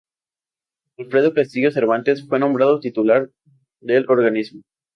Alfredo 0.97 1.31
Castillo 1.35 1.69
Cervantes 1.69 2.25
fue 2.27 2.39
nombrado 2.39 2.79
titular 2.79 3.29
del 3.81 4.09
organismo. 4.09 4.63